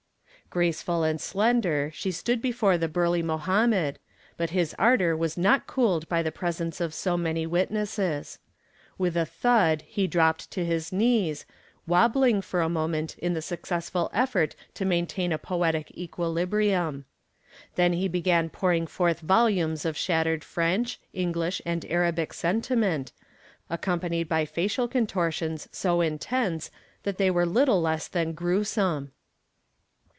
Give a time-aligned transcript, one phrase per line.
[0.49, 3.99] Graceful and slender she stood before the burly Mohammed,
[4.35, 8.37] but his ardor was not cooled by the presence of so many witnesses.
[8.97, 11.45] With a thud he dropped to his knees,
[11.87, 17.05] wabbling for a moment in the successful effort to maintain a poetic equilibrium.
[17.75, 23.13] Then he began pouring forth volumes of shattered French, English and Arabic sentiment,
[23.69, 26.69] accompanied by facial contortions so intense
[27.03, 29.13] that they were little less than gruesome.